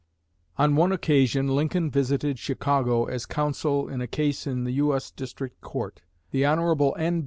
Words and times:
On 0.57 0.75
one 0.75 0.91
occasion 0.91 1.47
Lincoln 1.47 1.91
visited 1.91 2.39
Chicago 2.39 3.05
as 3.05 3.27
counsel 3.27 3.87
in 3.87 4.01
a 4.01 4.07
case 4.07 4.47
in 4.47 4.63
the 4.63 4.71
U.S. 4.81 5.11
District 5.11 5.61
Court. 5.61 6.01
The 6.31 6.43
Hon. 6.43 6.91
N. 6.97 7.19